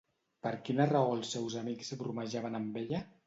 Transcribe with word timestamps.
Per 0.45 0.53
quina 0.69 0.87
raó 0.91 1.11
els 1.17 1.35
seus 1.37 1.57
amics 1.61 1.93
bromejaven 2.01 2.61
amb 2.61 2.81
ella? 2.85 3.05